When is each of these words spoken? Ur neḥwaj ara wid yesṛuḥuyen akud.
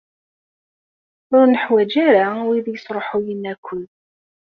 Ur 1.35 1.43
neḥwaj 1.47 1.91
ara 2.07 2.27
wid 2.47 2.65
yesṛuḥuyen 2.69 3.43
akud. 3.53 3.89